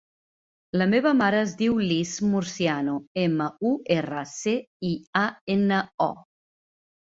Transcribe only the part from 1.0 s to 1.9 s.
mare es diu